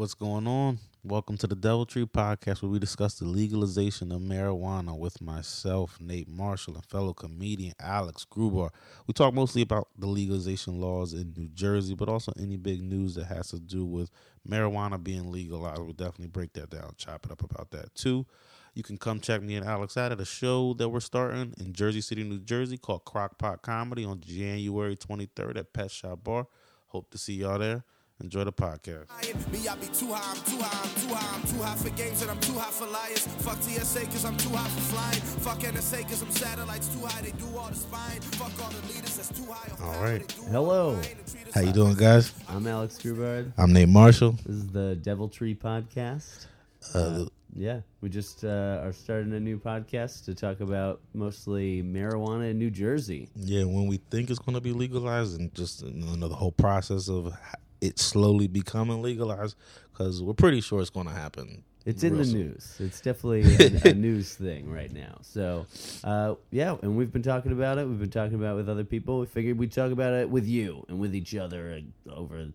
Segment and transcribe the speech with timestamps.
[0.00, 0.78] What's going on?
[1.04, 5.98] Welcome to the Devil Tree Podcast, where we discuss the legalization of marijuana with myself,
[6.00, 8.70] Nate Marshall, and fellow comedian Alex Grubard.
[9.06, 13.14] We talk mostly about the legalization laws in New Jersey, but also any big news
[13.16, 14.10] that has to do with
[14.48, 15.82] marijuana being legalized.
[15.82, 18.24] We'll definitely break that down, chop it up about that too.
[18.72, 21.74] You can come check me and Alex out at a show that we're starting in
[21.74, 26.46] Jersey City, New Jersey called Crockpot Comedy on January 23rd at Pet Shop Bar.
[26.86, 27.84] Hope to see y'all there.
[28.22, 29.06] Enjoy the podcast.
[29.50, 31.88] Me, I be too high, I'm too high, I'm too high, I'm too high for
[31.96, 33.26] games and I'm too high for liars.
[33.40, 35.20] Fuck TSA cause I'm too high for flying.
[35.40, 38.20] Fuck NSA cause I'm satellites too high, they do all the spying.
[38.20, 39.72] Fuck all the leaders that's too high.
[39.72, 40.28] on All power, right.
[40.28, 40.90] they do all Hello.
[40.92, 42.34] the lying and treat us How you doing, guys?
[42.48, 43.52] I'm Alex Grubard.
[43.56, 44.32] I'm Nate Marshall.
[44.44, 46.46] This is the Devil Tree Podcast.
[46.94, 47.24] Uh,
[47.56, 52.58] Yeah, we just uh, are starting a new podcast to talk about mostly marijuana in
[52.58, 53.28] New Jersey.
[53.34, 56.52] yeah, when we think it's going to be legalized, and just you know the whole
[56.52, 57.32] process of h-
[57.80, 59.56] it slowly becoming legalized,
[59.92, 61.64] because we're pretty sure it's going to happen.
[61.86, 62.40] It's in the soon.
[62.40, 62.76] news.
[62.78, 65.18] It's definitely a, a news thing right now.
[65.22, 65.66] So,
[66.04, 67.88] uh, yeah, and we've been talking about it.
[67.88, 69.20] We've been talking about it with other people.
[69.20, 71.80] We figured we'd talk about it with you and with each other
[72.12, 72.48] over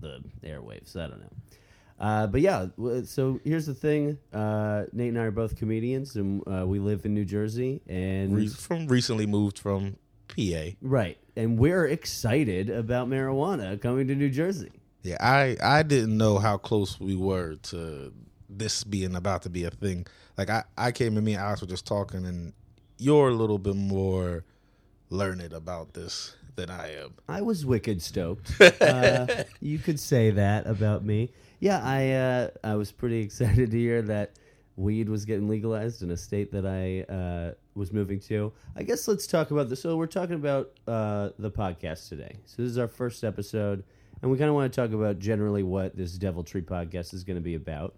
[0.00, 0.96] the airwaves.
[0.96, 1.32] I don't know.
[1.98, 2.66] Uh, but yeah,
[3.04, 4.18] so here's the thing.
[4.32, 7.80] Uh, Nate and I are both comedians, and uh, we live in New Jersey.
[7.88, 9.96] And Re- from recently moved from
[10.28, 10.76] PA.
[10.80, 11.18] Right.
[11.36, 14.72] And we're excited about marijuana coming to New Jersey.
[15.02, 18.12] Yeah, I I didn't know how close we were to
[18.48, 20.06] this being about to be a thing.
[20.36, 22.52] Like I I came and me and Alex were just talking, and
[22.98, 24.44] you're a little bit more
[25.10, 27.14] learned about this than I am.
[27.28, 28.52] I was wicked stoked.
[28.80, 31.30] Uh, you could say that about me.
[31.60, 34.32] Yeah, I uh, I was pretty excited to hear that
[34.76, 38.52] weed was getting legalized in a state that I uh, was moving to.
[38.74, 39.82] I guess let's talk about this.
[39.82, 42.36] So we're talking about uh, the podcast today.
[42.46, 43.84] So this is our first episode,
[44.22, 47.22] and we kind of want to talk about generally what this Devil Tree podcast is
[47.22, 47.94] going to be about.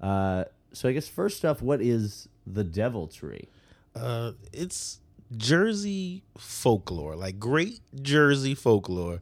[0.00, 3.48] Uh, so I guess first off, what is the Devil Tree?
[3.96, 5.00] Uh, it's
[5.36, 9.20] Jersey folklore, like great Jersey folklore.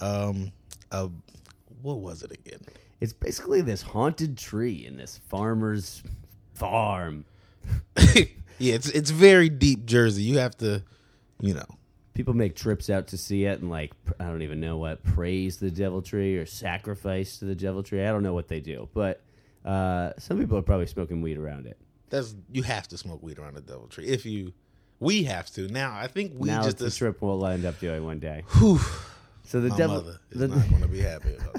[0.00, 0.52] Um,
[0.90, 1.08] uh,
[1.82, 2.60] what was it again?
[3.00, 6.02] It's basically this haunted tree in this farmer's
[6.54, 7.24] farm.
[8.58, 10.22] yeah, it's it's very deep Jersey.
[10.22, 10.82] You have to,
[11.40, 11.66] you know,
[12.18, 15.58] People make trips out to see it and like I don't even know what praise
[15.58, 18.04] the devil tree or sacrifice to the devil tree.
[18.04, 19.22] I don't know what they do, but
[19.64, 21.78] uh, some people are probably smoking weed around it.
[22.10, 24.06] that's you have to smoke weed around the devil tree.
[24.06, 24.52] If you,
[24.98, 25.68] we have to.
[25.68, 28.42] Now I think we now just it's a trip we'll end up doing one day.
[28.58, 28.80] whew,
[29.44, 31.54] So the my devil, is the, not going to be happy about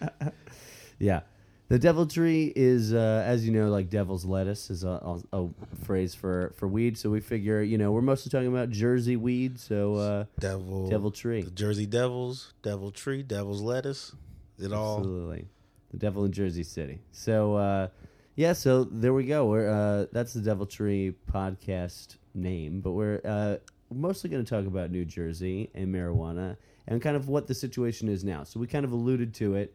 [0.00, 0.34] that.
[0.98, 1.20] yeah,
[1.68, 4.88] the devil tree is uh, as you know like devil's lettuce is a,
[5.32, 5.48] a, a
[5.84, 6.96] phrase for for weed.
[6.96, 9.58] So we figure you know we're mostly talking about Jersey weed.
[9.60, 11.42] So uh, Devil, devil tree.
[11.42, 14.14] the Jersey Devils, Devil Tree, Devil's Lettuce.
[14.58, 15.46] It all Absolutely.
[15.92, 17.00] The Devil in Jersey City.
[17.12, 17.88] So uh
[18.34, 19.46] yeah, so there we go.
[19.46, 23.56] We're uh that's the Devil Tree podcast name, but we're uh
[23.94, 26.56] mostly going to talk about New Jersey and marijuana
[26.86, 28.44] and kind of what the situation is now.
[28.44, 29.74] So we kind of alluded to it,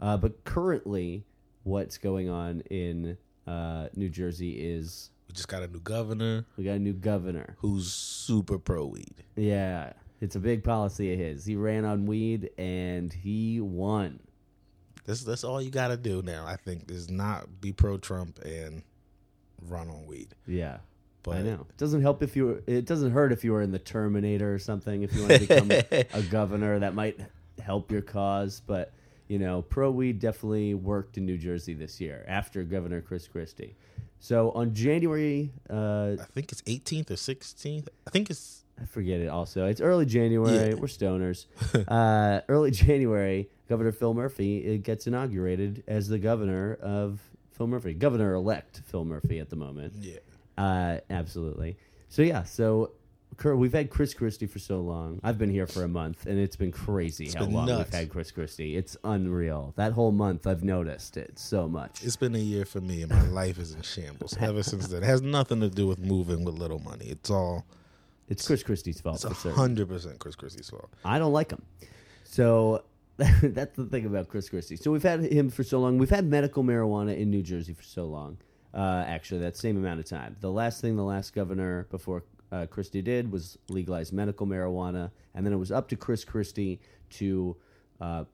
[0.00, 1.24] uh but currently
[1.64, 6.64] what's going on in uh New Jersey is we just got a new governor we
[6.64, 7.56] got a new governor.
[7.58, 9.24] who's super pro weed.
[9.36, 11.44] Yeah, it's a big policy of his.
[11.44, 14.20] He ran on weed and he won.
[15.04, 16.46] That's that's all you got to do now.
[16.46, 18.82] I think is not be pro Trump and
[19.60, 20.34] run on weed.
[20.46, 20.78] Yeah.
[21.22, 21.66] But I know.
[21.70, 24.52] It doesn't help if you were, it doesn't hurt if you were in the Terminator
[24.52, 25.02] or something.
[25.02, 25.70] If you want to become
[26.12, 27.18] a governor, that might
[27.62, 28.60] help your cause.
[28.66, 28.92] But
[29.28, 33.74] you know, pro weed definitely worked in New Jersey this year after Governor Chris Christie.
[34.18, 37.88] So on January, uh, I think it's 18th or 16th.
[38.06, 39.28] I think it's I forget it.
[39.28, 40.70] Also, it's early January.
[40.70, 40.74] Yeah.
[40.74, 41.46] We're stoners.
[41.88, 47.20] uh, early January, Governor Phil Murphy uh, gets inaugurated as the governor of
[47.52, 49.94] Phil Murphy, governor elect Phil Murphy at the moment.
[50.00, 50.18] yeah.
[50.56, 51.76] Uh, absolutely.
[52.08, 52.92] So yeah, so
[53.44, 55.20] we've had Chris Christie for so long.
[55.22, 57.90] I've been here for a month, and it's been crazy how been long nuts.
[57.90, 58.76] we've had Chris Christie.
[58.76, 59.72] It's unreal.
[59.76, 62.02] That whole month, I've noticed it so much.
[62.04, 65.02] It's been a year for me, and my life is in shambles ever since then.
[65.02, 67.06] It has nothing to do with moving with little money.
[67.06, 67.64] It's all
[68.28, 69.58] It's Chris Christie's fault it's for a certain.
[69.58, 70.90] hundred percent Chris Christie's fault.
[71.04, 71.62] I don't like him.
[72.24, 72.84] So
[73.16, 74.76] that's the thing about Chris Christie.
[74.76, 75.98] So we've had him for so long.
[75.98, 78.38] We've had medical marijuana in New Jersey for so long.
[78.72, 80.34] Uh, actually, that same amount of time.
[80.40, 82.24] The last thing the last governor before
[82.54, 86.80] uh, Christie did was legalize medical marijuana, and then it was up to Chris Christie
[87.10, 87.56] to,
[88.00, 88.24] uh,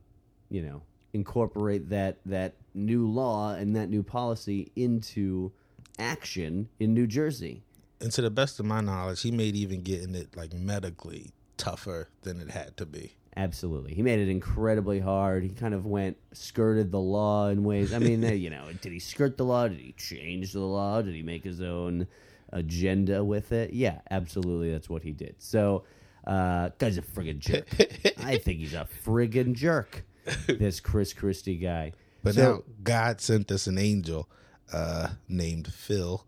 [0.50, 0.82] you know,
[1.14, 5.52] incorporate that that new law and that new policy into
[5.98, 7.62] action in New Jersey.
[8.00, 12.10] And to the best of my knowledge, he made even getting it like medically tougher
[12.22, 13.16] than it had to be.
[13.36, 13.94] Absolutely.
[13.94, 15.44] He made it incredibly hard.
[15.44, 17.92] He kind of went, skirted the law in ways.
[17.92, 19.68] I mean, you know, did he skirt the law?
[19.68, 21.00] Did he change the law?
[21.00, 22.06] Did he make his own
[22.52, 23.72] agenda with it?
[23.72, 24.70] Yeah, absolutely.
[24.70, 25.36] That's what he did.
[25.38, 25.84] So,
[26.26, 27.68] uh, guy's a friggin' jerk.
[28.24, 30.04] I think he's a friggin' jerk,
[30.46, 31.92] this Chris Christie guy.
[32.22, 34.28] But So- now God sent us an angel
[34.72, 36.24] uh, named Phil,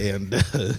[0.00, 0.72] and uh,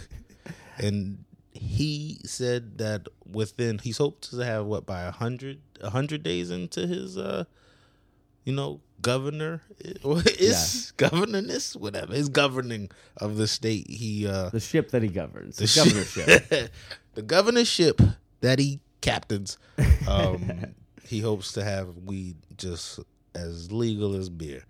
[0.77, 6.23] and he said that within he's hoped to have what by a hundred a hundred
[6.23, 7.43] days into his uh
[8.43, 12.13] you know governor is governance whatever.
[12.13, 16.71] His governing of the state he uh The ship that he governs, the, the governorship.
[17.15, 18.01] the governorship
[18.41, 19.57] that he captains.
[20.07, 20.73] Um
[21.07, 22.99] he hopes to have weed just
[23.35, 24.63] as legal as beer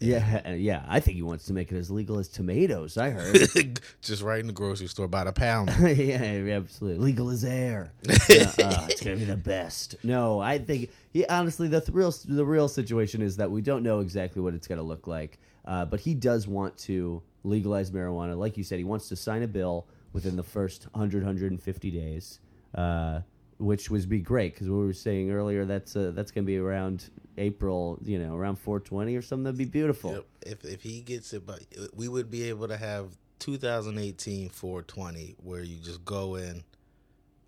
[0.00, 0.84] yeah, yeah.
[0.88, 2.96] I think he wants to make it as legal as tomatoes.
[2.96, 3.80] I heard.
[4.00, 5.74] just right in the grocery store by the pound.
[5.80, 7.04] yeah, absolutely.
[7.04, 7.92] Legal as air.
[8.08, 9.96] Uh, uh, it's gonna be the best.
[10.02, 13.82] No, I think he honestly the th- real the real situation is that we don't
[13.82, 15.38] know exactly what it's gonna look like.
[15.64, 18.36] Uh, but he does want to legalize marijuana.
[18.36, 22.40] Like you said, he wants to sign a bill within the first 100, 150 days,
[22.74, 23.20] uh,
[23.58, 27.10] which would be great because we were saying earlier that's uh, that's gonna be around
[27.36, 29.44] April, you know, around 420 or something.
[29.44, 30.12] That'd be beautiful.
[30.12, 30.26] Yep.
[30.46, 31.60] If if he gets it, but
[31.94, 36.62] we would be able to have 2018 420 where you just go in.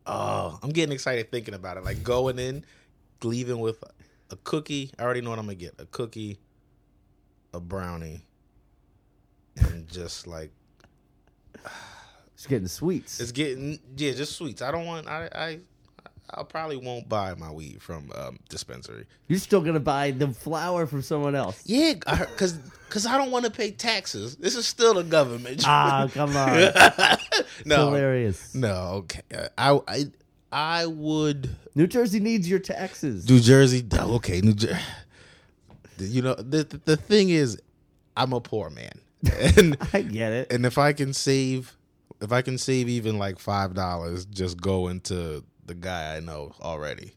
[0.07, 1.85] Oh, I'm getting excited thinking about it.
[1.85, 2.65] Like going in,
[3.23, 3.83] leaving with
[4.31, 4.91] a cookie.
[4.99, 6.39] I already know what I'm gonna get: a cookie,
[7.55, 8.23] a brownie,
[9.57, 10.51] and just like
[12.41, 13.21] It's getting sweets.
[13.21, 14.63] it's getting yeah, just sweets.
[14.63, 15.07] I don't want.
[15.07, 15.59] I I
[16.33, 19.07] I probably won't buy my weed from um, dispensary.
[19.29, 21.61] You're still gonna buy the flour from someone else.
[21.65, 24.37] Yeah, because because I don't want to pay taxes.
[24.37, 25.63] This is still the government.
[25.67, 26.73] Ah, come on.
[27.67, 28.55] No, hilarious.
[28.55, 29.05] no.
[29.05, 29.23] Okay,
[29.59, 30.05] I I
[30.53, 33.29] I would New Jersey needs your taxes.
[33.29, 33.85] New Jersey.
[33.93, 34.79] Okay, New Jersey.
[35.99, 37.61] You know the, the the thing is,
[38.17, 38.93] I'm a poor man,
[39.57, 40.53] and I get it.
[40.53, 41.77] and if I can save,
[42.23, 46.53] if I can save even like five dollars, just go into the guy I know
[46.61, 47.13] already.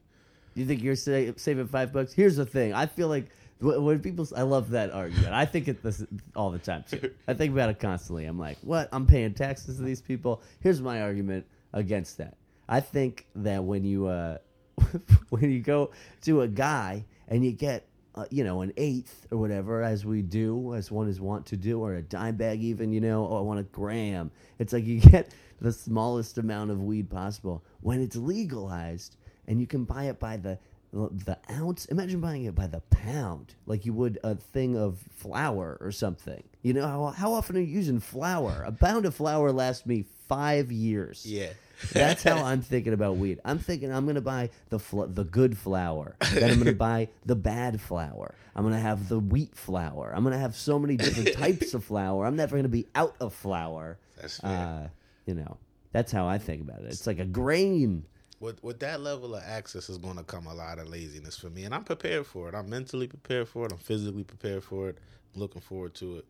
[0.54, 2.12] You think you're sa- saving five bucks?
[2.12, 2.72] Here's the thing.
[2.72, 3.26] I feel like
[3.58, 5.32] when people, I love that argument.
[5.32, 6.04] I think it this
[6.36, 7.10] all the time too.
[7.26, 8.26] I think about it constantly.
[8.26, 8.88] I'm like, what?
[8.92, 10.40] I'm paying taxes to these people.
[10.60, 12.36] Here's my argument against that.
[12.68, 14.38] I think that when you uh,
[15.30, 15.90] when you go
[16.22, 20.22] to a guy and you get uh, you know an eighth or whatever, as we
[20.22, 23.38] do, as one is wont to do, or a dime bag even, you know, oh,
[23.38, 24.30] I want a gram.
[24.60, 29.14] It's like you get the smallest amount of weed possible when it's legalized
[29.46, 30.58] and you can buy it by the
[30.92, 31.86] the ounce.
[31.86, 36.42] Imagine buying it by the pound, like you would a thing of flour or something.
[36.62, 38.62] You know how how often are you using flour?
[38.66, 41.26] A pound of flour lasts me five years.
[41.26, 41.50] Yeah.
[41.92, 43.40] That's how I'm thinking about weed.
[43.44, 46.16] I'm thinking I'm gonna buy the fl- the good flour.
[46.32, 48.34] Then I'm gonna buy the bad flour.
[48.54, 50.12] I'm gonna have the wheat flour.
[50.14, 52.24] I'm gonna have so many different types of flour.
[52.24, 53.98] I'm never gonna be out of flour.
[54.18, 54.50] That's fair.
[54.50, 54.88] Uh,
[55.26, 55.58] you know,
[55.94, 56.86] that's how I think about it.
[56.88, 58.04] It's like a grain.
[58.40, 61.48] with with that level of access is going to come a lot of laziness for
[61.48, 62.54] me, and I'm prepared for it.
[62.54, 63.72] I'm mentally prepared for it.
[63.72, 64.98] I'm physically prepared for it.
[65.34, 66.24] I'm looking forward to it.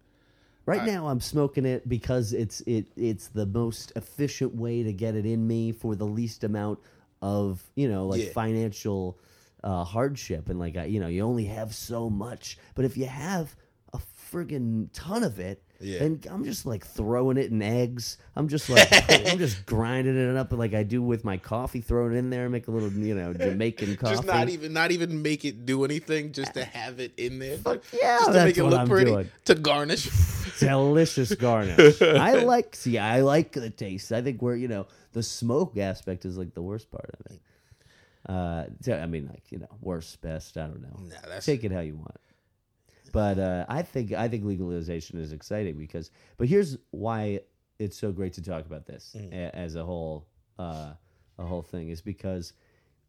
[0.67, 5.15] Right now, I'm smoking it because it's it it's the most efficient way to get
[5.15, 6.79] it in me for the least amount
[7.23, 8.33] of you know like Yeah.
[8.33, 9.19] financial
[9.63, 12.59] uh, hardship and like I, you know you only have so much.
[12.75, 13.57] But if you have
[13.95, 13.99] a
[14.31, 15.99] friggin' ton of it, Yeah.
[15.99, 18.17] then I'm just like throwing it in eggs.
[18.35, 22.15] I'm just like I'm just grinding it up like I do with my coffee, throwing
[22.15, 24.15] it in there, make a little you know Jamaican coffee.
[24.15, 27.59] Just not even not even make it do anything, just to have it in there.
[27.65, 29.31] yeah, just to that's make it look I'm pretty, doing.
[29.45, 30.09] to garnish.
[30.59, 32.01] delicious garnish.
[32.01, 34.13] I like see, I like the taste.
[34.13, 37.41] I think where you know the smoke aspect is like the worst part of it.
[38.27, 40.57] Uh, so, I mean, like you know, worst, best.
[40.57, 40.99] I don't know.
[40.99, 42.17] Nah, that's Take it how you want.
[43.15, 46.11] But uh, I think I think legalization is exciting because.
[46.37, 47.41] But here's why
[47.79, 50.27] it's so great to talk about this a- as a whole
[50.59, 50.93] uh,
[51.39, 52.53] a whole thing is because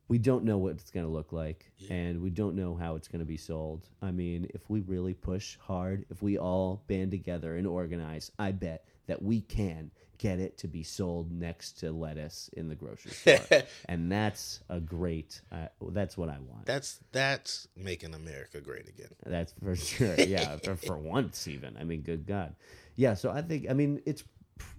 [0.08, 3.08] we don't know what it's going to look like and we don't know how it's
[3.08, 3.90] going to be sold.
[4.04, 8.52] I mean, if we really push hard, if we all band together and organize, I
[8.52, 13.12] bet that we can get it to be sold next to lettuce in the grocery
[13.38, 13.64] store.
[13.86, 16.66] and that's a great uh, that's what I want.
[16.66, 19.10] that's that's making America great again.
[19.26, 20.16] That's for sure.
[20.16, 21.78] Yeah, for, for once even.
[21.78, 22.56] I mean, good God.
[22.96, 24.24] Yeah, so I think I mean it's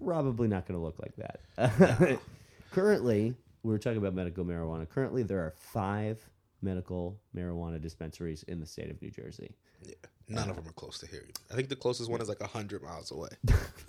[0.03, 2.19] probably not going to look like that.
[2.71, 4.89] Currently, we were talking about medical marijuana.
[4.89, 6.19] Currently, there are five
[6.61, 9.55] medical marijuana dispensaries in the state of New Jersey.
[9.83, 9.93] Yeah,
[10.27, 11.25] none of them are close to here.
[11.51, 13.29] I think the closest one is like hundred miles away.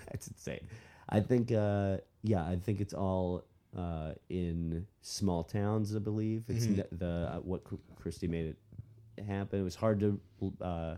[0.08, 0.60] That's insane.
[1.08, 3.44] I think, uh, yeah, I think it's all
[3.76, 5.94] uh, in small towns.
[5.94, 6.96] I believe it's Mm-hmm.
[6.96, 8.46] the uh, what Chr- Christie made
[9.16, 9.60] it happen.
[9.60, 10.20] It was hard to
[10.62, 10.96] uh,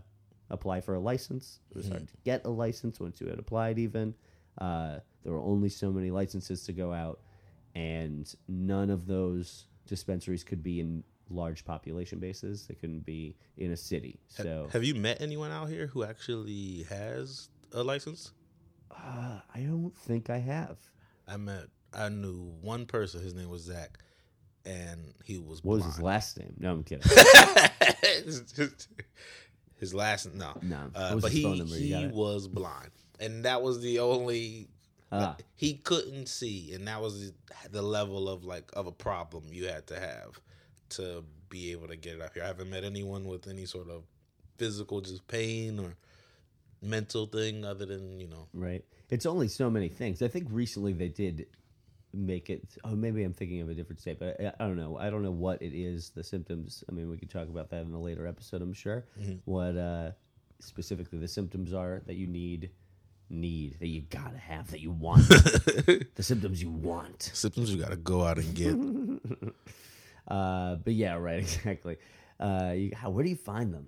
[0.49, 1.59] apply for a license.
[1.71, 1.93] It was Mm-hmm.
[1.95, 3.79] hard to get a license once you had applied.
[3.79, 4.13] Even
[4.57, 7.19] uh, there were only so many licenses to go out,
[7.75, 12.67] and none of those dispensaries could be in large population bases.
[12.67, 14.19] They couldn't be in a city.
[14.27, 18.31] So Have you met anyone out here who actually has a license?
[18.97, 20.77] Uh, I don't think I have.
[21.27, 21.65] I met.
[21.93, 23.21] I knew one person.
[23.21, 23.99] His name was Zach,
[24.65, 26.53] and he was What was his last name?
[26.59, 27.03] No, I'm kidding.
[29.79, 30.89] his last no, No.
[30.95, 31.75] Uh, but his he phone number?
[31.75, 34.69] He was blind, and that was the only.
[35.13, 35.35] Ah.
[35.55, 37.33] He couldn't see, and that was
[37.69, 40.39] the level of like of a problem you had to have
[40.91, 42.43] to be able to get it up here.
[42.43, 44.03] I haven't met anyone with any sort of
[44.57, 45.95] physical just pain or
[46.81, 48.83] mental thing other than you know right?
[49.09, 50.21] It's only so many things.
[50.21, 51.47] I think recently they did
[52.13, 52.63] make it.
[52.83, 54.97] Oh, maybe I'm thinking of a different state, but I, I don't know.
[54.97, 56.11] I don't know what it is.
[56.11, 56.83] The symptoms.
[56.89, 58.61] I mean, we could talk about that in a later episode.
[58.61, 59.05] I'm sure.
[59.19, 59.35] Mm-hmm.
[59.45, 60.11] What uh,
[60.59, 62.71] specifically the symptoms are that you need,
[63.29, 65.27] need that you gotta have that you want.
[65.27, 67.31] the symptoms you want.
[67.33, 69.53] symptoms you got to go out and get.
[70.27, 71.97] Uh, but yeah, right, exactly.
[72.41, 73.85] Uh, you, how, where do you find them?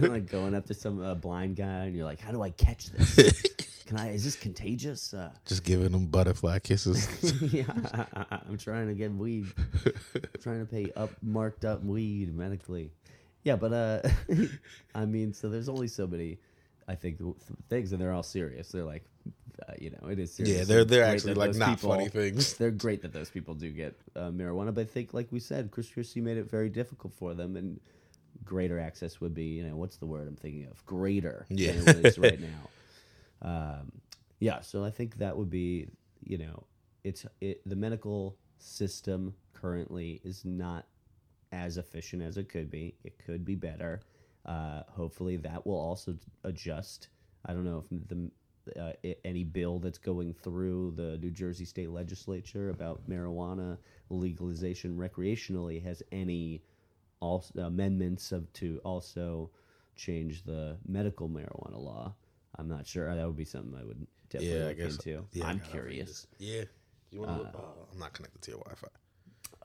[0.10, 2.90] like going up to some uh, blind guy, and you're like, "How do I catch
[2.90, 3.42] this?
[3.86, 4.12] Can I?
[4.12, 7.06] Is this contagious?" Uh, just giving them butterfly kisses.
[7.52, 7.66] yeah,
[8.48, 9.46] I'm trying to get weed.
[9.84, 12.90] I'm trying to pay up marked up weed medically.
[13.44, 14.08] Yeah, but uh,
[14.94, 16.38] I mean, so there's only so many,
[16.88, 17.36] I think, th-
[17.68, 18.70] things, and they're all serious.
[18.70, 19.04] They're like,
[19.68, 20.58] uh, you know, it is serious.
[20.58, 22.54] yeah, they're they're actually like not people- funny things.
[22.58, 25.70] they're great that those people do get uh, marijuana, but I think, like we said,
[25.70, 27.80] Chris Christie made it very difficult for them, and
[28.44, 30.84] greater access would be, you know, what's the word I'm thinking of?
[30.86, 31.72] Greater Yeah.
[31.72, 32.68] than it is right now.
[33.42, 33.92] Um,
[34.40, 35.88] yeah, so I think that would be,
[36.24, 36.64] you know,
[37.04, 40.86] it's it, the medical system currently is not
[41.52, 42.94] as efficient as it could be.
[43.04, 44.02] It could be better.
[44.46, 47.08] Uh, hopefully, that will also adjust.
[47.46, 48.30] I don't know if the
[48.76, 48.92] uh,
[49.24, 53.78] any bill that's going through the New Jersey State Legislature about marijuana
[54.10, 56.62] legalization recreationally has any
[57.20, 59.50] also amendments of to also
[59.96, 62.14] change the medical marijuana law.
[62.56, 63.14] I'm not sure.
[63.14, 65.24] That would be something I would definitely Yeah, look into.
[65.32, 66.26] Yeah, I'm curious.
[66.38, 66.64] Yeah,
[67.10, 67.38] you want to?
[67.38, 67.54] look?
[67.56, 68.88] Oh, I'm not connected to your Wi-Fi.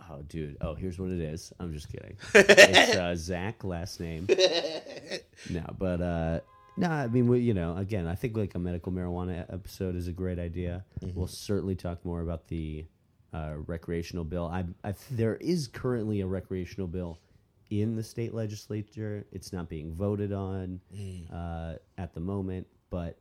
[0.09, 0.57] Oh, dude.
[0.61, 1.53] Oh, here's what it is.
[1.59, 2.17] I'm just kidding.
[2.33, 4.27] it's uh, Zach, last name.
[5.49, 6.39] No, but uh,
[6.77, 10.07] no, I mean, we, you know, again, I think like a medical marijuana episode is
[10.07, 10.85] a great idea.
[11.13, 12.85] We'll certainly talk more about the
[13.33, 14.45] uh, recreational bill.
[14.45, 17.19] I, I, there is currently a recreational bill
[17.69, 19.25] in the state legislature.
[19.31, 20.79] It's not being voted on
[21.31, 23.19] uh, at the moment, but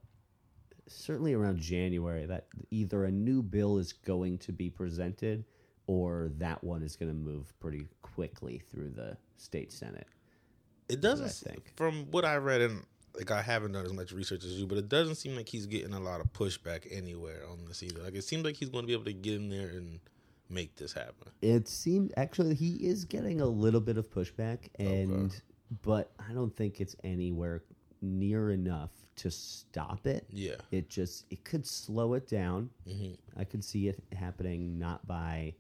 [0.89, 5.45] certainly around January, that either a new bill is going to be presented
[5.87, 10.07] or that one is going to move pretty quickly through the state senate.
[10.89, 11.73] It doesn't, I think.
[11.77, 12.83] from what I read, and
[13.15, 15.67] like I haven't done as much research as you, but it doesn't seem like he's
[15.67, 18.03] getting a lot of pushback anywhere on this either.
[18.03, 20.01] Like it seems like he's going to be able to get in there and
[20.49, 21.31] make this happen.
[21.41, 25.35] It seemed actually he is getting a little bit of pushback, and
[25.83, 27.63] but I don't think it's anywhere
[28.01, 30.27] near enough to stop it.
[30.31, 32.71] Yeah, It just it could slow it down.
[32.89, 33.17] Mhm.
[33.37, 35.55] I could see it happening not by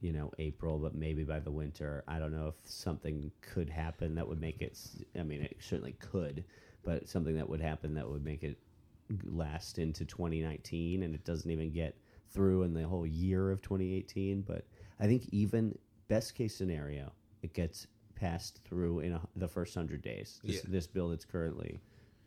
[0.00, 2.02] you know April, but maybe by the winter.
[2.08, 4.76] I don't know if something could happen that would make it.
[5.18, 6.44] I mean, it certainly could,
[6.82, 8.58] but something that would happen that would make it
[9.24, 11.96] last into 2019, and it doesn't even get
[12.30, 14.42] through in the whole year of 2018.
[14.42, 14.64] But
[15.00, 15.76] I think even
[16.08, 17.12] best case scenario,
[17.42, 20.40] it gets passed through in a, the first hundred days.
[20.44, 20.62] This, Yeah.
[20.68, 21.80] this bill that's currently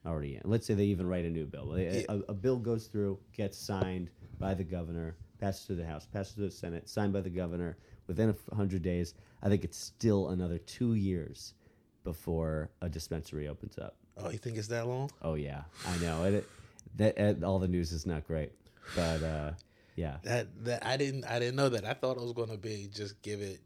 [0.06, 0.42] already in.
[0.44, 1.74] Let's say they even write a new bill.
[1.76, 2.02] A, Yeah.
[2.10, 6.34] a, a bill goes through, gets signed by the governor, passes through the House, passes
[6.34, 9.16] through the Senate, signed by the governor within a f- hundred days.
[9.42, 11.56] I think it's still another two years
[12.04, 13.96] before a dispensary opens up.
[14.18, 15.10] Oh, you think it's that long?
[15.22, 16.24] Oh yeah, I know.
[16.24, 16.50] It,
[16.98, 18.52] that it, all the news is not great,
[18.96, 19.52] but uh,
[19.96, 21.86] yeah, That that I didn't I didn't know that.
[21.86, 23.60] I thought it was going to be just give it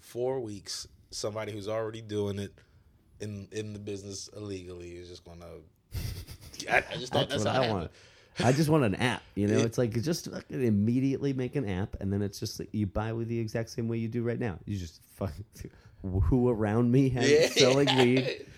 [0.00, 0.88] four weeks.
[1.10, 2.54] Somebody who's already doing it
[3.20, 6.72] in in the business illegally is just going to.
[6.72, 7.90] I, I just thought that's that's, what how I want.
[8.40, 9.22] I just want an app.
[9.34, 12.86] You know, it's like just immediately make an app, and then it's just that you
[12.86, 14.58] buy with the exact same way you do right now.
[14.66, 15.44] You just fucking
[16.02, 17.48] who around me has Yeah.
[17.48, 18.46] selling weed.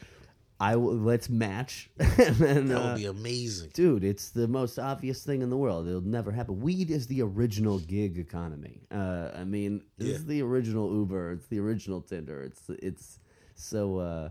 [0.60, 3.70] I will, let's match, and then That uh, would be amazing.
[3.74, 5.86] dude, it's the most obvious thing in the world.
[5.86, 6.58] It'll never happen.
[6.60, 8.80] Weed is the original gig economy.
[8.90, 10.14] Uh, I mean, Yeah.
[10.14, 11.32] it's the original Uber.
[11.32, 12.42] It's the original Tinder.
[12.42, 13.20] It's it's
[13.54, 14.28] so uh,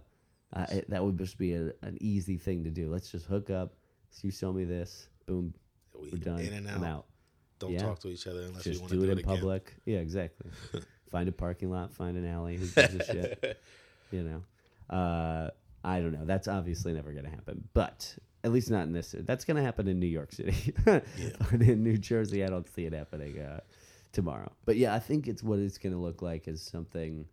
[0.53, 2.91] uh, it, that would just be a, an easy thing to do.
[2.91, 3.73] Let's just hook up.
[4.21, 5.07] You sell me this.
[5.27, 5.53] Boom.
[6.01, 6.39] We We're done.
[6.39, 6.89] in and I'm out.
[6.97, 7.05] out.
[7.59, 7.79] don't Yeah.
[7.79, 9.35] talk to each other unless you Just want to do do, it in again.
[9.35, 9.75] public.
[9.85, 10.51] Yeah, exactly.
[11.11, 12.57] find a parking lot, find an alley.
[12.57, 13.61] Who gives a shit?
[14.11, 15.49] You know, uh,
[15.87, 16.25] I don't know.
[16.25, 18.13] That's obviously never going to happen, but
[18.43, 19.15] at least not in this.
[19.19, 20.73] That's going to happen in New York City.
[20.83, 21.05] But
[21.53, 23.61] in New Jersey, I don't see it happening uh,
[24.11, 24.51] tomorrow.
[24.65, 27.25] But yeah, I think it's what it's going to look like is something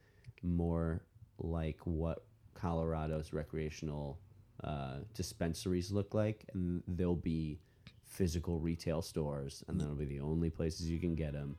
[0.44, 1.02] more
[1.40, 2.23] like what
[2.54, 4.20] Colorado's recreational
[4.62, 7.58] uh, dispensaries look like, and they'll be
[8.04, 11.56] physical retail stores, and that'll be the only places you can get them.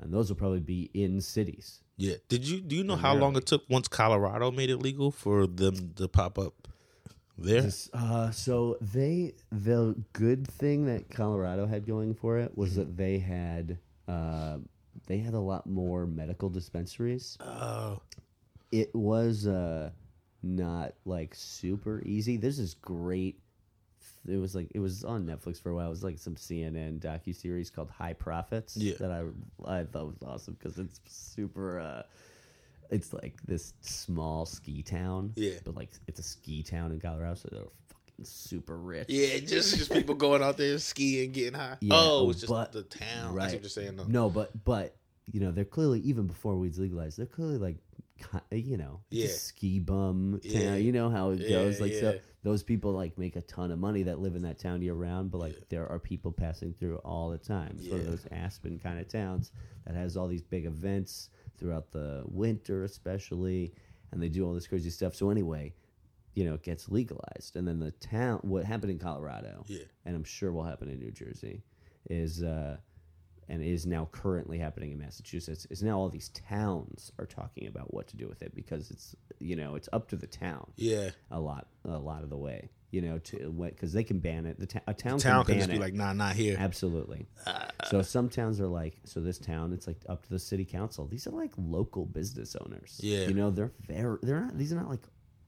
[0.00, 1.80] And those will probably be in cities.
[1.96, 2.14] Yeah.
[2.28, 5.46] Did you do you know how long it took once Colorado made it legal for
[5.48, 6.68] them to pop up
[7.36, 7.62] there?
[7.62, 12.96] This- Uh, so they the good thing that Colorado had going for it was that
[12.96, 14.58] they had uh,
[15.06, 17.36] they had a lot more medical dispensaries.
[17.40, 18.00] Oh.
[18.70, 19.90] It was uh,
[20.42, 22.36] not like super easy.
[22.36, 23.40] This is great.
[24.28, 25.86] It was like it was on Netflix for a while.
[25.86, 28.94] It was like some CNN docu series called High Profits Yeah.
[29.00, 29.24] that I
[29.80, 31.80] I thought was awesome because it's super.
[31.80, 32.02] Uh,
[32.90, 35.32] it's like this small ski town.
[35.36, 35.54] Yeah.
[35.64, 39.06] But like it's a ski town in Colorado, so they're fucking super rich.
[39.08, 41.76] Yeah, just just people going out there skiing, getting high.
[41.80, 43.34] Yeah, oh, it's just but- the town.
[43.34, 43.50] Right.
[43.50, 43.96] see what you're saying.
[43.96, 44.04] Though.
[44.04, 44.96] No, but but
[45.30, 47.76] you know they're clearly even before weed's legalized, they're clearly like
[48.50, 49.28] you know Yeah.
[49.28, 50.52] ski bum town.
[50.52, 50.74] Yeah.
[50.76, 51.80] You know how it Yeah, goes.
[51.80, 52.00] Like yeah.
[52.00, 54.94] so, those people like make a ton of money that live in that town year
[54.94, 55.30] round.
[55.30, 57.76] But like there are people passing through all the time.
[57.78, 58.10] It's one of Yeah.
[58.10, 59.50] those Aspen kind of towns
[59.86, 63.72] that has all these big events throughout the winter, especially,
[64.12, 65.14] and they do all this crazy stuff.
[65.14, 65.74] So anyway.
[66.34, 68.38] You know, it gets legalized, and then the town.
[68.42, 69.80] What happened in Colorado, Yeah.
[70.04, 71.64] and I'm sure will happen in New Jersey,
[72.08, 72.76] is uh,
[73.48, 77.92] and is now currently happening in Massachusetts is now all these towns are talking about
[77.94, 80.70] what to do with it because it's you know it's up to the town.
[80.76, 84.46] Yeah, a lot a lot of the way you know to because they can ban
[84.46, 84.58] it.
[84.58, 85.72] The ta- a town, town can can just it.
[85.74, 86.56] be like, nah, not here.
[86.58, 87.26] absolutely.
[87.90, 91.06] So some towns are like so this town it's like up to the city council.
[91.06, 93.00] These are like local business owners.
[93.02, 93.26] Yeah.
[93.26, 95.02] you know they're very they're not these are not like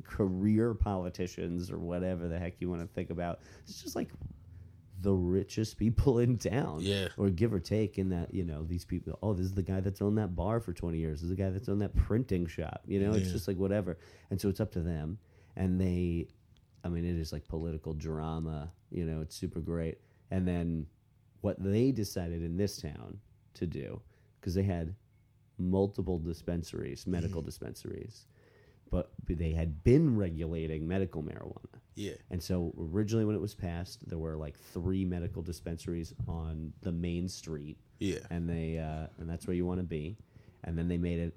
[0.05, 3.41] career politicians or whatever the heck you want to think about.
[3.65, 4.09] It's just like
[5.03, 6.79] the richest people in town.
[6.81, 7.09] Yeah.
[7.17, 9.81] or give or take in that you know these people oh this is the guy
[9.81, 11.21] that's owned that bar for 20 years.
[11.21, 12.83] This is the guy that's owned that printing shop.
[12.87, 13.99] You know it's just like whatever.
[14.31, 15.19] And so it's up to them.
[15.57, 16.29] And they
[16.83, 19.99] i mean it is like political drama you know it's super great.
[20.31, 20.87] And then
[21.41, 23.19] what they decided in this town
[23.55, 24.01] to do
[24.41, 24.95] because they had
[25.59, 28.27] multiple dispensaries medical dispensaries
[28.91, 34.09] but they had been regulating medical marijuana Yeah, and so originally, when it was passed,
[34.09, 39.29] there were like three medical dispensaries on the main street, yeah, and they uh, and
[39.29, 40.17] that's where you want to be.
[40.65, 41.37] And then they made it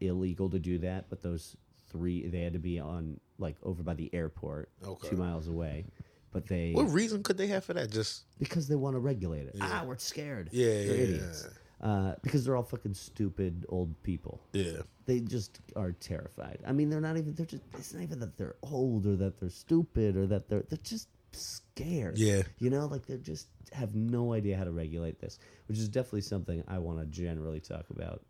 [0.00, 1.56] illegal to do that, but those
[1.90, 5.08] three they had to be on like over by the airport, Okay.
[5.08, 5.86] two miles away.
[6.30, 7.90] But they What reason could they have for that?
[7.90, 9.56] Just because they want to regulate it.
[9.60, 10.48] Ah, we're scared.
[10.52, 11.48] Yeah, yeah, idiots.
[11.84, 16.58] Uh, because they're all fucking stupid old people yeah, they just are terrified.
[16.66, 17.34] I mean, they're not even.
[17.34, 17.62] They're just.
[17.74, 20.64] It's not even that they're old or that they're stupid or that they're.
[20.66, 22.16] They're just scared.
[22.18, 22.42] Yeah.
[22.58, 26.22] You know, like they just have no idea how to regulate this, which is definitely
[26.22, 28.22] something I want to generally talk about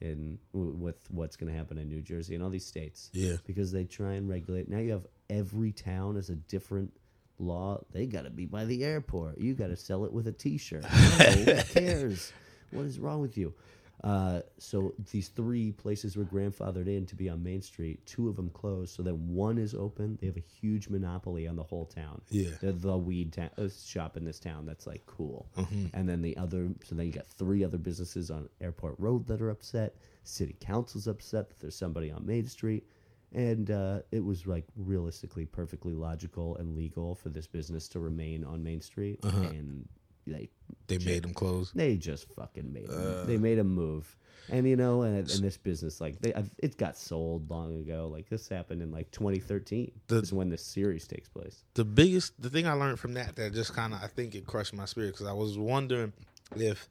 [0.00, 3.10] in w- with what's going to happen in New Jersey and all these states.
[3.12, 3.36] Yeah.
[3.46, 4.68] Because they try and regulate.
[4.68, 6.92] Now you have every town as a different
[7.38, 7.82] law.
[7.92, 9.38] They got to be by the airport.
[9.38, 10.84] You got to sell it with a T-shirt.
[10.92, 12.32] No, who cares?
[12.70, 13.54] What is wrong with you?
[14.02, 18.04] Uh, so these three places were grandfathered in to be on Main Street.
[18.04, 20.18] Two of them closed, so then one is open.
[20.20, 22.20] They have a huge monopoly on the whole town.
[22.28, 22.50] Yeah.
[22.60, 24.66] they're the weed ta- uh, shop in this town.
[24.66, 25.46] That's like cool.
[25.56, 25.86] Mm-hmm.
[25.94, 29.40] And then the other, so then you got three other businesses on Airport Road that
[29.40, 29.94] are upset.
[30.22, 32.84] City Council's upset that there's somebody on Main Street.
[33.32, 38.44] And uh, it was like realistically perfectly logical and legal for this business to remain
[38.44, 39.18] on Main Street.
[39.24, 39.88] And
[40.26, 40.48] they
[40.86, 41.70] they made them close.
[41.74, 43.24] they just fucking made Uh.
[43.24, 44.16] they made a move,
[44.48, 48.08] and you know, and, and this business like they, it got sold long ago.
[48.12, 49.90] Like this happened in like 2013.
[50.08, 51.64] The- is when this series takes place.
[51.74, 54.46] the biggest the thing I learned from that that just kind of I think it
[54.46, 56.12] crushed my spirit because I was wondering
[56.56, 56.88] if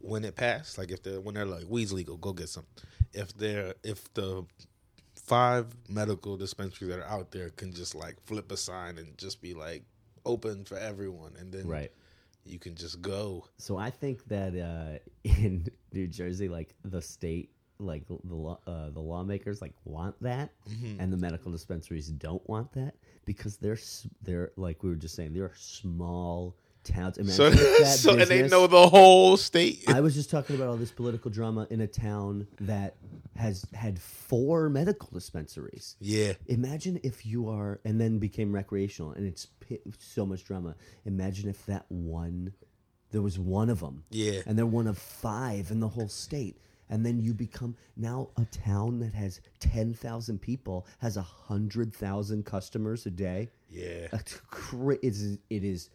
[0.00, 2.66] when it passed, like if they're when they're like weed's legal, go get some.
[3.12, 4.44] If they're if the
[5.14, 9.40] five medical dispensaries that are out there can just like flip a sign and just
[9.40, 9.84] be like
[10.24, 11.92] open for everyone, and then Right.
[12.44, 13.46] You can just go.
[13.58, 18.90] So I think that uh, in New Jersey, like the state, like the law, uh,
[18.90, 21.00] the lawmakers, like want that, Mm-hmm.
[21.00, 23.78] and the medical dispensaries don't want that because they're
[24.22, 27.18] they're like we were just saying they're small towns.
[27.18, 29.84] Imagine So, so and they know the whole state.
[29.88, 32.96] I was just talking about all this political drama in a town that
[33.36, 35.96] has had four medical dispensaries.
[36.00, 39.48] yeah, Imagine if you are, and then became recreational, and it's
[39.98, 40.74] so much drama.
[41.06, 42.52] Imagine if that one
[43.12, 44.04] there was one of them.
[44.10, 44.40] Yeah.
[44.46, 46.56] And they're one of five in the whole state.
[46.90, 53.06] And then you become now a town that has 10,000 people, has a 100,000 customers
[53.06, 53.48] a day.
[53.70, 54.08] Yeah.
[54.12, 54.40] It's,
[55.48, 55.90] it is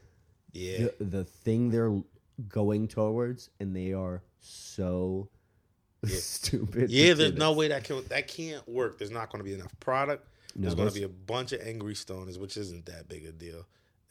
[0.57, 0.87] Yeah.
[0.99, 2.01] the, the thing they're
[2.49, 5.29] going towards, and they are so
[6.05, 6.89] stupid.
[6.91, 8.97] Yeah, there's no way that can that can't work.
[8.97, 10.27] There's not going to be enough product.
[10.55, 13.65] There's going to be a bunch of angry stoners, which isn't that big a deal.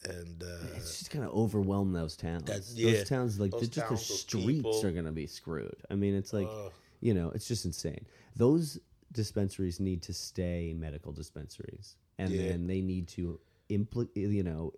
[0.07, 2.73] And uh, It's just gonna overwhelm those towns.
[2.75, 2.91] Yeah.
[2.91, 4.85] Those towns, like Those just the towns, streets people.
[4.85, 5.75] are gonna be screwed.
[5.89, 6.71] I mean, it's like Ugh.
[7.01, 8.05] you know, it's just insane.
[8.35, 8.79] Those
[9.11, 12.49] dispensaries need to stay medical dispensaries, and Yeah.
[12.49, 13.39] then they need to
[13.71, 14.71] impl- you know,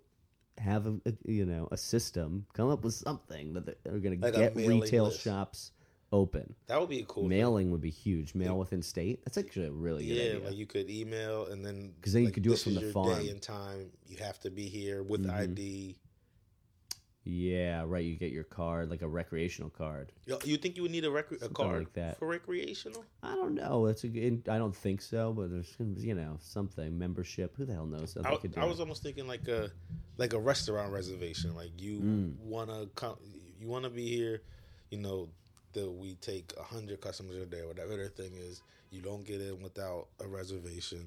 [0.60, 4.34] have a, a you know a system, come up with something that they're gonna Like
[4.34, 5.20] get retail list.
[5.20, 5.72] shops
[6.12, 6.54] open.
[6.66, 7.22] that would be a cool.
[7.22, 7.28] thing.
[7.30, 8.34] Mailing would be huge.
[8.34, 9.24] Mail within state.
[9.24, 10.44] That's actually a really good Yeah, idea.
[10.48, 13.18] like you could email and then because then you could do it from the farm.
[13.22, 13.90] Day and time.
[14.08, 15.30] You have to be here with Mhm.
[15.32, 15.96] ID.
[17.24, 18.04] Yeah, right.
[18.04, 20.10] You get your card, like a recreational card.
[20.26, 22.18] Yo, You think you would need a, rec- a Something card like that.
[22.18, 23.04] for recreational?
[23.22, 23.86] I don't know.
[23.86, 24.48] It's a good.
[24.48, 27.54] I don't think so, but there's gonna be, you know something membership.
[27.56, 28.16] Who the hell knows?
[28.24, 28.82] I, could do I was it.
[28.82, 29.70] almost thinking like a
[30.16, 31.54] like a restaurant reservation.
[31.54, 32.36] Like you Mm.
[32.38, 33.16] wanna come,
[33.60, 34.42] you wanna be here.
[34.90, 35.28] You know
[35.74, 38.62] that we take a hundred customers a day, whatever their thing is.
[38.90, 41.06] You don't get in without a reservation,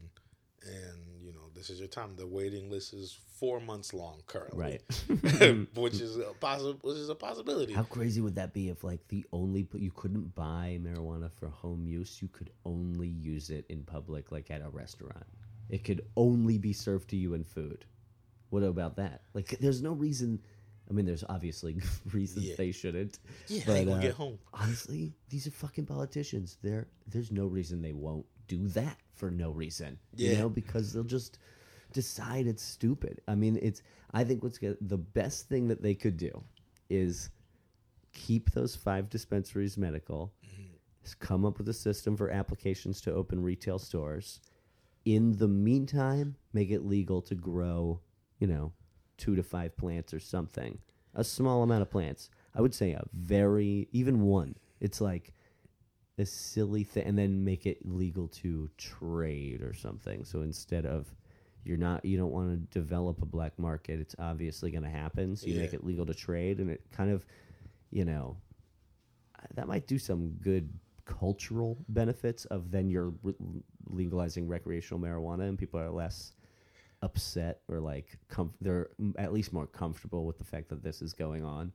[0.66, 2.16] and you know this is your time.
[2.16, 5.68] The waiting list is four months long currently, right.
[5.76, 7.74] which is a possible, which is a possibility.
[7.74, 11.86] How crazy would that be if like the only you couldn't buy marijuana for home
[11.86, 12.22] use?
[12.22, 15.26] You could only use it in public, like at a restaurant.
[15.70, 17.86] It could only be served to you in food.
[18.50, 19.22] What about that?
[19.34, 20.40] Like, there's no reason.
[20.90, 21.82] I mean, there's obviously
[22.14, 22.56] reasons Yeah.
[22.58, 23.20] they shouldn't.
[23.48, 24.38] Yeah, but gonna uh, get home?
[24.54, 26.58] honestly, these are fucking politicians.
[26.62, 29.98] There, there's no reason they won't do that for no reason.
[30.16, 31.40] You know, because they'll just
[31.94, 33.22] decide it's stupid.
[33.28, 33.82] I mean, it's.
[34.14, 36.44] I think what's good, the best thing that they could do
[36.90, 37.30] is
[38.12, 40.34] keep those five dispensaries medical.
[40.46, 40.74] Mm-hmm.
[41.04, 44.40] s- Come up with a system for applications to open retail stores.
[45.06, 48.00] In the meantime, make it legal to grow,
[48.40, 48.72] you know,
[49.18, 50.78] two to five plants or something.
[51.16, 52.30] A small amount of plants.
[52.56, 54.56] I would say a very, even one.
[54.80, 55.34] It's like
[56.18, 57.06] a silly thing.
[57.06, 60.26] And then make it legal to trade or something.
[60.26, 61.14] So instead of,
[61.66, 65.36] you're not, you don't want to develop a black market, it's obviously going to happen.
[65.36, 66.60] So you make it legal to trade.
[66.60, 67.26] And it kind of,
[67.90, 68.38] you know,
[69.56, 70.70] that might do some good
[71.06, 73.34] cultural benefits of then you're re-
[73.88, 76.34] legalizing recreational marijuana and people are less
[77.02, 81.14] upset or like com- they're at least more comfortable with the fact that this is
[81.14, 81.72] going on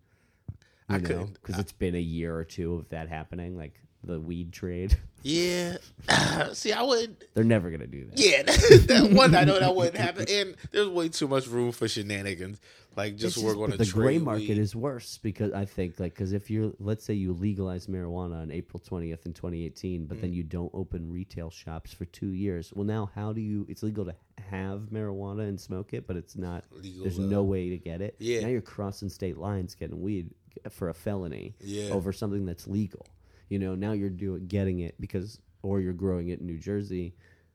[0.88, 3.74] I know because it's been a year or two of that happening like
[4.04, 5.78] the weed trade Yeah.
[6.52, 7.24] See, I would.
[7.34, 8.42] they're never gonna do that Yeah,
[9.00, 12.60] that, one I know that wouldn't happen, and there's way too much room for shenanigans.
[12.96, 14.58] Like just, It's we're going to the gray market weed.
[14.58, 18.50] is worse because I think like because if you're let's say you legalize marijuana on
[18.52, 20.20] April 20th in 2018 but Mm.
[20.20, 23.82] then you don't open retail shops for 2 years well now how do you it's
[23.84, 24.14] legal to
[24.50, 28.00] have marijuana and smoke it but it's not Legal, there's uh, no way to get
[28.00, 28.40] it Yeah.
[28.40, 30.30] now you're crossing state lines getting weed
[30.70, 31.90] for a felony Yeah.
[31.90, 33.06] over something that's legal
[33.48, 37.14] you know now you're doing getting it because or you're growing it in New Jersey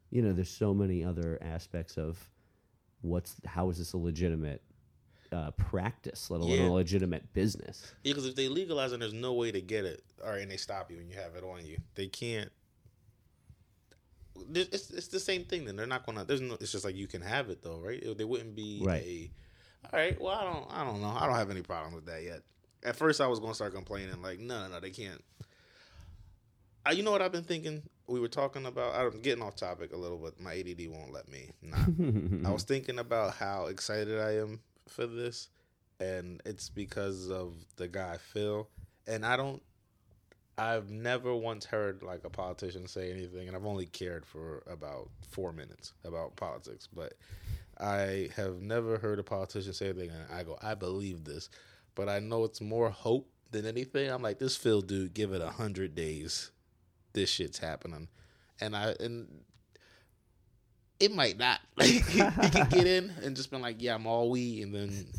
[0.09, 2.29] you know there's so many other aspects of
[3.01, 4.61] what's how is this a legitimate
[5.31, 6.67] uh, practice, let alone Yeah.
[6.67, 7.91] a legitimate business.
[8.03, 10.51] Yeah, because if they legalize and there's no way to get it, all right, and
[10.51, 12.51] they stop you and you have it on you, they can't.
[14.53, 15.65] It's, it's the same thing.
[15.65, 16.23] Then they're not gonna.
[16.25, 16.55] There's no.
[16.59, 18.03] It's just like you can have it though, right?
[18.17, 19.03] They wouldn't be Right.
[19.03, 19.31] a.
[19.91, 20.19] All right.
[20.21, 20.67] Well, I don't.
[20.71, 21.09] I don't know.
[21.19, 22.41] I don't have any problem with that yet.
[22.83, 25.23] At first, I was gonna start complaining like, no, no, no, they can't.
[26.85, 27.83] Uh, you know what I've been thinking?
[28.07, 28.95] We were talking about.
[28.95, 30.39] I'm getting off topic a little bit.
[30.39, 31.51] My ADD won't let me.
[31.61, 31.77] Nah.
[32.49, 35.49] I was thinking about how excited I am for this,
[35.99, 38.67] and it's because of the guy Phil.
[39.07, 39.61] And I don't,
[40.57, 45.09] I've never once heard like a politician say anything, and I've only cared for about
[45.29, 47.13] four minutes about politics, but
[47.79, 51.49] I have never heard a politician say anything, and I go, I believe this,
[51.95, 54.09] but I know it's more hope than anything.
[54.09, 56.51] I'm like, this Phil dude, give it a hundred days,
[57.13, 58.07] this shit's happening,
[58.59, 59.27] and I and
[60.99, 61.59] it might not.
[61.75, 65.05] Like he, get in and just been like, yeah, I'm all we, and then.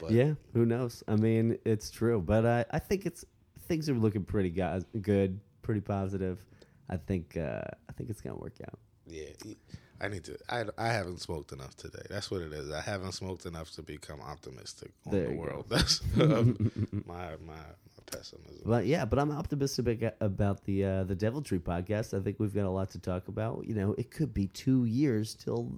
[0.00, 1.02] But yeah, who knows?
[1.08, 3.24] I mean, it's true, but I, I think it's
[3.68, 6.44] things are looking pretty guys, good, pretty positive.
[6.90, 8.78] I think uh, I think it's gonna work out.
[9.06, 9.30] Yeah,
[10.00, 10.36] I need to.
[10.48, 12.02] I I haven't smoked enough today.
[12.10, 12.70] That's what it is.
[12.70, 15.42] I haven't smoked enough to become optimistic on There the you go.
[15.42, 15.66] world.
[15.68, 16.54] That's my
[17.06, 17.62] my my
[18.06, 18.62] pessimism.
[18.64, 22.18] But yeah, but I'm optimistic about the uh, the Devil Tree podcast.
[22.18, 23.64] I think we've got a lot to talk about.
[23.66, 25.72] You know, it could be two years till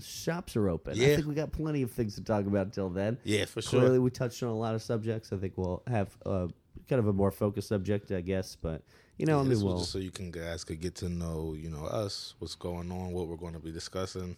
[0.00, 0.96] shops are open.
[0.96, 1.08] Yeah.
[1.08, 3.18] I think we got plenty of things to talk about until then.
[3.24, 3.80] Yeah, for sure.
[3.80, 5.32] Clearly, we touched on a lot of subjects.
[5.32, 6.48] I think we'll have uh,
[6.88, 8.56] kind of a more focused subject, I guess.
[8.56, 8.82] But
[9.18, 11.54] you know, I Yeah, mean, this just so you can guys could get to know,
[11.56, 14.36] you know, us, what's going on, what we're going to be discussing.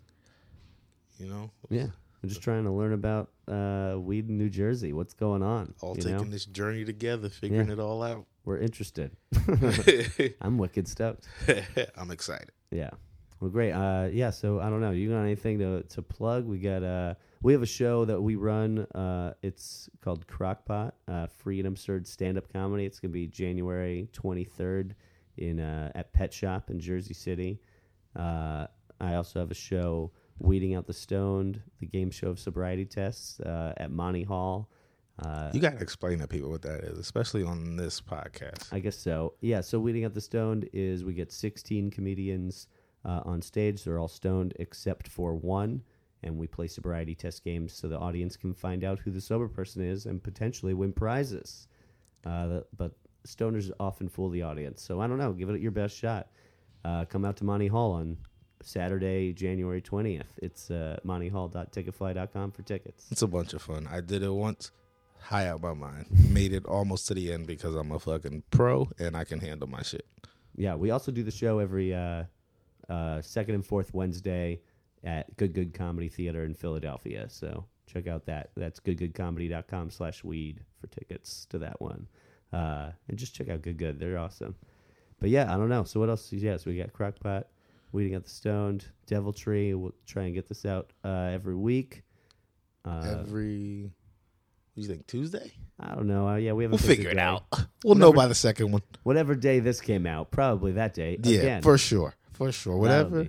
[1.18, 1.88] You know, yeah,
[2.22, 4.92] we're just trying to learn about uh, weed in New Jersey.
[4.92, 5.74] What's going on?
[5.80, 6.24] all taking know?
[6.24, 7.72] this journey together, figuring Yeah.
[7.74, 8.24] it all out.
[8.44, 9.10] We're interested.
[10.40, 11.26] I'm wicked stoked.
[11.96, 12.52] I'm excited.
[12.70, 12.90] Yeah.
[13.40, 13.72] Well, great.
[13.72, 14.30] Uh, yeah.
[14.30, 14.92] So I don't know.
[14.92, 16.46] You got anything to to plug?
[16.46, 18.80] We got uh, we have a show that we run.
[18.94, 22.84] Uh, it's called Crockpot, uh, free and absurd stand up comedy.
[22.84, 24.92] It's gonna be January 23rd
[25.36, 27.60] in uh, at Pet Shop in Jersey City.
[28.16, 28.66] Uh,
[29.00, 33.38] I also have a show, Weeding Out the Stoned, the game show of sobriety tests
[33.40, 34.68] uh, at Monty Hall.
[35.24, 38.72] Uh, You got to explain to people what that is, especially on this podcast.
[38.72, 39.34] I guess so.
[39.40, 39.60] Yeah.
[39.60, 42.66] So Weeding Out the Stoned is we get 16 comedians
[43.04, 43.84] uh, on stage.
[43.84, 45.82] They're all stoned except for one,
[46.22, 49.48] and we play sobriety test games so the audience can find out who the sober
[49.48, 51.68] person is and potentially win prizes.
[52.26, 52.92] Uh, but
[53.26, 55.32] stoners often fool the audience, so I don't know.
[55.32, 56.28] Give it your best shot.
[56.84, 58.16] Uh, come out to Monty Hall on
[58.62, 60.26] Saturday, January 20th.
[60.38, 63.06] It's uh, montyhall.ticketfly.com for tickets.
[63.10, 63.88] It's a bunch of fun.
[63.90, 64.70] I did it once,
[65.20, 66.06] high out my mind.
[66.30, 69.68] Made it almost to the end because I'm a fucking pro and I can handle
[69.68, 70.06] my shit.
[70.56, 72.24] Yeah, we also do the show every uh,
[72.88, 74.60] uh, second and fourth Wednesday
[75.04, 77.26] at Good Good Comedy Theater in Philadelphia.
[77.28, 78.50] So check out that.
[78.56, 82.06] That's goodgoodcomedy.com slash weed for tickets to that one.
[82.52, 83.98] Uh, and just check out Good Good.
[83.98, 84.54] They're awesome.
[85.20, 85.84] But yeah, I don't know.
[85.84, 86.32] So what else?
[86.32, 87.44] Yes, we got Crockpot,
[87.92, 89.74] Weeding at the Stoned, Devil Tree.
[89.74, 92.02] We'll try and get this out uh, every week.
[92.84, 95.52] Uh, Every, what do you think, Tuesday?
[95.80, 96.28] I don't know.
[96.28, 97.44] Uh, yeah, we haven't We'll figure it out.
[97.84, 98.82] We'll know by the second one.
[99.04, 101.16] Whatever day this came out, probably that day.
[101.22, 102.16] Yeah, Again, for sure.
[102.32, 102.76] For sure.
[102.76, 103.28] Whatever.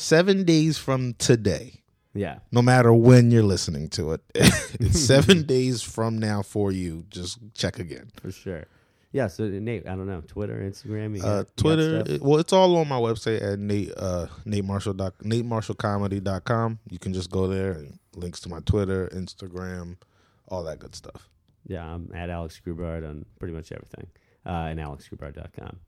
[0.00, 1.82] Seven days from today,
[2.14, 2.38] Yeah.
[2.50, 7.04] no matter when you're listening to it, it's seven days from now for you.
[7.10, 8.10] Just check again.
[8.20, 8.64] for sure.
[9.12, 12.52] Yeah, so Nate, I don't know, Twitter, Instagram, you Uh, got Twitter, it- well, it's
[12.52, 16.78] all on my website at Nate uh, Nate Marshall doc, NateMarshallComedy.com.
[16.90, 19.96] You can just go there and links to my Twitter, Instagram,
[20.48, 21.28] all that good stuff.
[21.66, 24.06] yeah, I'm at Alex Grubard on pretty much everything,
[24.46, 25.78] uh, and AlexGrubard.com.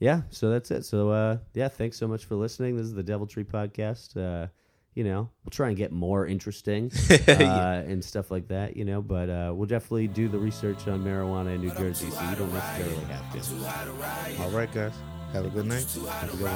[0.00, 0.84] Yeah, so that's it.
[0.84, 2.76] So uh, yeah, thanks so much for listening.
[2.76, 4.16] This is the Devil Tree podcast.
[4.16, 4.46] Uh,
[4.94, 6.90] you know, we'll try and get more interesting
[7.28, 8.76] uh, and stuff like that.
[8.76, 12.20] You know, but uh, we'll definitely do the research on marijuana in New Jersey, so
[12.30, 13.38] you don't necessarily have to.
[14.42, 14.92] All right, guys.
[15.32, 15.84] Have a good night.
[16.08, 16.52] Have a good one.